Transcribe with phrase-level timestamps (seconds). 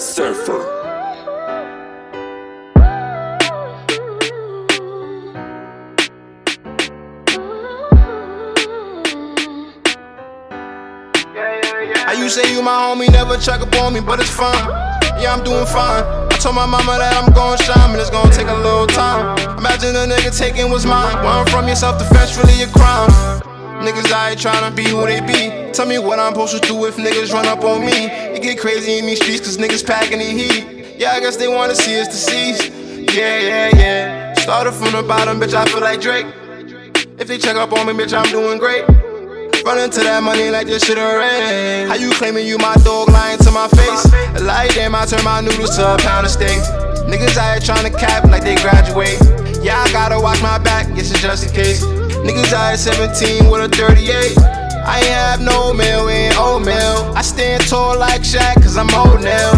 [0.00, 0.58] Surfer.
[12.06, 14.54] How you say you my homie, never check up on me, but it's fine.
[15.20, 16.02] Yeah, I'm doing fine.
[16.02, 19.36] I told my mama that I'm gon' shine, but it's gon' take a little time.
[19.58, 21.14] Imagine a nigga taking what's mine.
[21.16, 23.49] Run from your self defense, really a crime.
[23.80, 25.72] Niggas here tryna be who they be.
[25.72, 28.08] Tell me what I'm supposed to do if niggas run up on me.
[28.36, 30.98] It get crazy in these streets, cause niggas packing the heat.
[30.98, 32.70] Yeah, I guess they wanna see us deceased.
[33.16, 34.34] Yeah, yeah, yeah.
[34.34, 36.26] Started from the bottom, bitch, I feel like Drake.
[37.18, 38.84] If they check up on me, bitch, I'm doing great.
[39.64, 41.88] Running to that money like this shit rain.
[41.88, 44.04] How you claiming you my dog lying to my face?
[44.42, 46.60] Like damn, I turn my noodles to a pound of steak.
[47.08, 49.18] Niggas trying to cap like they graduate.
[49.64, 51.99] Yeah, I gotta watch my back, guess it's just in case.
[52.24, 54.36] Niggas out here 17 with a 38.
[54.84, 57.12] I ain't have no mail, ain't old mail.
[57.16, 59.50] I stand tall like Shaq, cause I'm old now.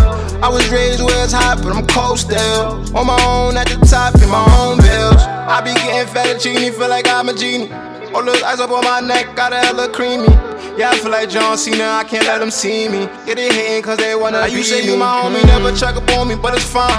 [0.42, 2.82] I was raised where it's hot, but I'm cold still.
[2.96, 5.22] On my own at the top, in my own bills.
[5.22, 7.72] I be getting fettuccine, feel like I'm a genie.
[8.14, 10.28] All those eyes up on my neck, got a hella creamy.
[10.76, 13.02] Yeah, I feel like John Cena, I can't let them see me.
[13.26, 16.08] Yeah, they hating cause they wanna be you say you my homie, never check up
[16.10, 16.91] on me, but it's fine.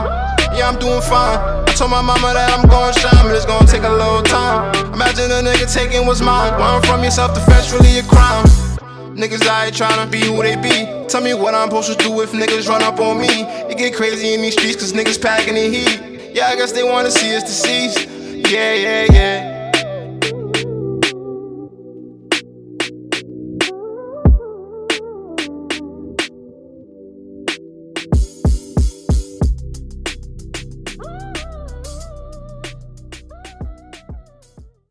[0.56, 1.63] Yeah, I'm doing fine.
[1.76, 4.70] Told my mama that I'm gon' shine, but it's gon' take a little time.
[4.94, 6.54] Imagine a nigga taking what's mine.
[6.54, 8.46] Run from yourself, defense really a crime.
[9.18, 10.86] Niggas out tryna be who they be.
[11.10, 13.42] Tell me what I'm supposed to do if niggas run up on me.
[13.72, 16.36] It get crazy in these streets cause niggas packing the heat.
[16.36, 18.08] Yeah, I guess they wanna see us deceased.
[18.52, 19.53] Yeah, yeah, yeah.